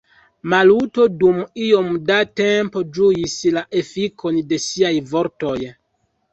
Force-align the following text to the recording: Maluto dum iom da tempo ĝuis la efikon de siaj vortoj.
Maluto 0.53 1.05
dum 1.23 1.41
iom 1.65 1.91
da 2.09 2.17
tempo 2.41 2.83
ĝuis 2.97 3.37
la 3.59 3.65
efikon 3.85 4.43
de 4.51 4.63
siaj 4.67 4.95
vortoj. 5.15 5.57